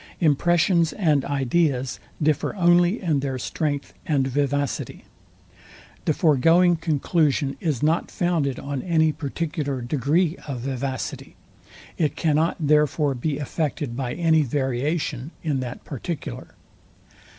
Impressions 0.19 0.93
and 0.93 1.23
ideas 1.25 1.99
differ 2.19 2.55
only 2.55 2.99
in 2.99 3.19
their 3.19 3.37
strength 3.37 3.93
and 4.07 4.25
vivacity. 4.27 5.03
The 6.05 6.13
foregoing 6.13 6.77
conclusion 6.77 7.55
is 7.59 7.83
not 7.83 8.09
founded 8.09 8.57
on 8.57 8.81
any 8.81 9.11
particular 9.11 9.79
degree 9.79 10.37
of 10.47 10.61
vivacity. 10.61 11.35
It 11.99 12.15
cannot 12.15 12.57
therefore 12.59 13.13
be 13.13 13.37
affected 13.37 13.95
by 13.95 14.15
any 14.15 14.41
variation 14.41 15.29
in 15.43 15.59
that 15.59 15.83
particular. 15.85 16.55